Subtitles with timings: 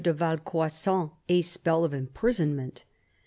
[0.03, 2.85] de Valcroissant a spell of imprisonment.